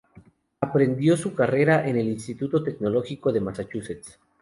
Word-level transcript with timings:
Aprendió 0.61 1.15
su 1.15 1.35
carrera 1.35 1.87
en 1.87 1.95
el 1.95 2.07
Instituto 2.09 2.63
Tecnológico 2.63 3.31
de 3.31 3.39
Massachusetts. 3.39 4.17